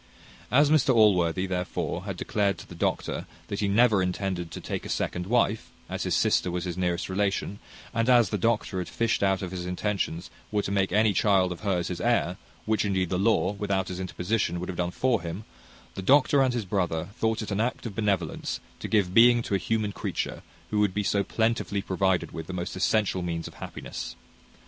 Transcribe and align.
As 0.49 0.71
Mr 0.71 0.95
Allworthy, 0.95 1.45
therefore, 1.45 2.05
had 2.05 2.17
declared 2.17 2.57
to 2.57 2.67
the 2.67 2.73
doctor 2.73 3.27
that 3.49 3.59
he 3.59 3.67
never 3.67 4.01
intended 4.01 4.49
to 4.49 4.59
take 4.59 4.83
a 4.83 4.89
second 4.89 5.27
wife, 5.27 5.69
as 5.87 6.01
his 6.01 6.15
sister 6.15 6.49
was 6.49 6.63
his 6.63 6.75
nearest 6.75 7.07
relation, 7.07 7.59
and 7.93 8.09
as 8.09 8.31
the 8.31 8.37
doctor 8.39 8.79
had 8.79 8.89
fished 8.89 9.21
out 9.21 9.41
that 9.41 9.51
his 9.51 9.67
intentions 9.67 10.31
were 10.51 10.63
to 10.63 10.71
make 10.71 10.91
any 10.91 11.13
child 11.13 11.51
of 11.51 11.59
hers 11.59 11.89
his 11.89 12.01
heir, 12.01 12.37
which 12.65 12.83
indeed 12.83 13.09
the 13.11 13.19
law, 13.19 13.51
without 13.51 13.89
his 13.89 13.99
interposition, 13.99 14.59
would 14.59 14.69
have 14.69 14.79
done 14.79 14.89
for 14.89 15.21
him; 15.21 15.43
the 15.93 16.01
doctor 16.01 16.41
and 16.41 16.55
his 16.55 16.65
brother 16.65 17.09
thought 17.17 17.43
it 17.43 17.51
an 17.51 17.61
act 17.61 17.85
of 17.85 17.93
benevolence 17.93 18.59
to 18.79 18.87
give 18.87 19.13
being 19.13 19.43
to 19.43 19.53
a 19.53 19.59
human 19.59 19.91
creature, 19.91 20.41
who 20.71 20.79
would 20.79 20.95
be 20.95 21.03
so 21.03 21.23
plentifully 21.23 21.83
provided 21.83 22.31
with 22.31 22.47
the 22.47 22.53
most 22.53 22.75
essential 22.75 23.21
means 23.21 23.47
of 23.47 23.53
happiness. 23.53 24.15